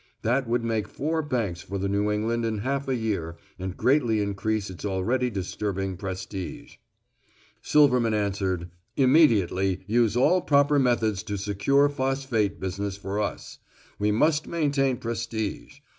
That 0.23 0.47
would 0.49 0.63
make 0.63 0.87
four 0.87 1.21
banks 1.21 1.61
for 1.61 1.77
the 1.77 1.87
New 1.87 2.09
England 2.09 2.43
in 2.43 2.57
half 2.57 2.87
a 2.87 2.95
year 2.95 3.37
and 3.59 3.77
greatly 3.77 4.19
increase 4.19 4.71
its 4.71 4.83
already 4.83 5.29
disturbing 5.29 5.95
prestige. 5.95 6.77
Silverman 7.61 8.15
answered, 8.15 8.71
"Immediately 8.97 9.83
use 9.85 10.17
all 10.17 10.41
proper 10.41 10.79
methods 10.79 11.23
secure 11.39 11.87
Phosphate 11.87 12.59
business 12.59 12.97
for 12.97 13.19
us. 13.21 13.59
We 13.99 14.11
must 14.11 14.47
maintain 14.47 14.97
prestige. 14.97 15.81